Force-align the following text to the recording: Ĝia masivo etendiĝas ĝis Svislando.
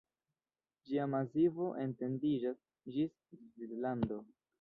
Ĝia 0.87 1.03
masivo 1.11 1.67
etendiĝas 1.83 2.63
ĝis 2.95 3.13
Svislando. 3.43 4.19